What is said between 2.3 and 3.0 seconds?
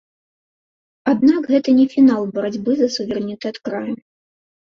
барацьбы за